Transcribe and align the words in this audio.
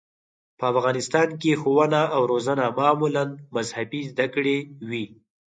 په 0.57 0.63
افغانستان 0.71 1.29
کې 1.41 1.59
ښوونه 1.61 2.01
او 2.15 2.21
روزنه 2.31 2.65
معمولاً 2.77 3.23
مذهبي 3.55 4.01
زده 4.11 4.25
کړې 4.33 4.57
وې. 4.89 5.05